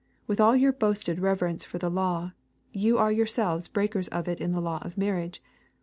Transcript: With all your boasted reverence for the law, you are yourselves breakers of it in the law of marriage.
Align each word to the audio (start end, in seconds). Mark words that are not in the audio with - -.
With 0.25 0.39
all 0.41 0.55
your 0.55 0.71
boasted 0.71 1.19
reverence 1.19 1.63
for 1.63 1.77
the 1.77 1.91
law, 1.91 2.31
you 2.71 2.97
are 2.97 3.11
yourselves 3.11 3.67
breakers 3.67 4.07
of 4.07 4.27
it 4.27 4.41
in 4.41 4.51
the 4.51 4.59
law 4.59 4.79
of 4.81 4.97
marriage. 4.97 5.43